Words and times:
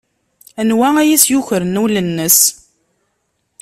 Anwa 0.61 0.87
ay 1.01 1.09
as-yukren 1.15 1.79
ul-nnes? 1.83 2.39